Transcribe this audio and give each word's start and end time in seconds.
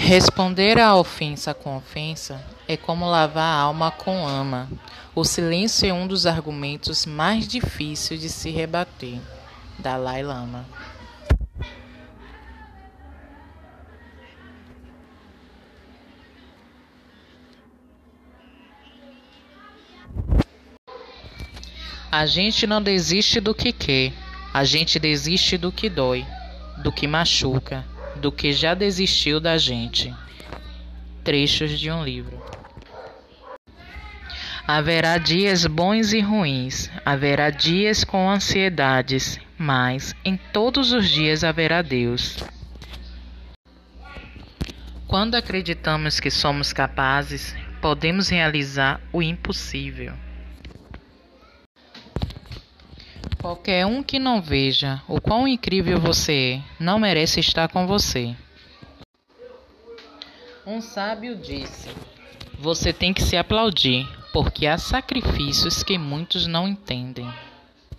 Responder 0.00 0.78
à 0.78 0.94
ofensa 0.94 1.52
com 1.52 1.76
ofensa 1.76 2.40
é 2.66 2.76
como 2.76 3.04
lavar 3.04 3.44
a 3.44 3.60
alma 3.60 3.90
com 3.90 4.26
ama. 4.26 4.66
O 5.14 5.24
silêncio 5.24 5.86
é 5.86 5.92
um 5.92 6.06
dos 6.06 6.24
argumentos 6.24 7.04
mais 7.04 7.46
difíceis 7.46 8.20
de 8.20 8.30
se 8.30 8.48
rebater. 8.48 9.20
Dalai 9.78 10.22
Lama. 10.22 10.64
A 22.10 22.24
gente 22.24 22.66
não 22.66 22.80
desiste 22.80 23.40
do 23.40 23.54
que 23.54 23.72
quer, 23.72 24.12
a 24.54 24.64
gente 24.64 24.98
desiste 24.98 25.58
do 25.58 25.70
que 25.70 25.90
dói, 25.90 26.24
do 26.82 26.90
que 26.90 27.06
machuca, 27.06 27.84
do 28.18 28.30
que 28.30 28.52
já 28.52 28.74
desistiu 28.74 29.40
da 29.40 29.56
gente. 29.56 30.14
Trechos 31.24 31.78
de 31.78 31.90
um 31.90 32.04
livro. 32.04 32.38
Haverá 34.66 35.16
dias 35.16 35.64
bons 35.64 36.12
e 36.12 36.20
ruins, 36.20 36.90
haverá 37.02 37.48
dias 37.48 38.04
com 38.04 38.28
ansiedades, 38.28 39.40
mas 39.56 40.14
em 40.22 40.36
todos 40.36 40.92
os 40.92 41.08
dias 41.08 41.42
haverá 41.42 41.80
Deus. 41.80 42.36
Quando 45.06 45.36
acreditamos 45.36 46.20
que 46.20 46.30
somos 46.30 46.74
capazes, 46.74 47.56
podemos 47.80 48.28
realizar 48.28 49.00
o 49.10 49.22
impossível. 49.22 50.12
Qualquer 53.40 53.86
um 53.86 54.02
que 54.02 54.18
não 54.18 54.42
veja 54.42 55.00
o 55.06 55.20
quão 55.20 55.46
incrível 55.46 56.00
você 56.00 56.60
é, 56.60 56.82
não 56.82 56.98
merece 56.98 57.38
estar 57.38 57.68
com 57.68 57.86
você. 57.86 58.34
Um 60.66 60.80
sábio 60.80 61.36
disse: 61.36 61.88
Você 62.58 62.92
tem 62.92 63.14
que 63.14 63.22
se 63.22 63.36
aplaudir, 63.36 64.06
porque 64.32 64.66
há 64.66 64.76
sacrifícios 64.76 65.84
que 65.84 65.96
muitos 65.96 66.48
não 66.48 66.66
entendem. 66.66 67.32